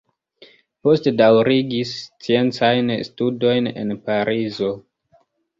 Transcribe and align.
Poste 0.87 1.13
daŭrigis 1.19 1.91
sciencajn 2.05 2.91
studojn 3.11 3.71
en 3.83 3.95
Parizo. 4.09 4.73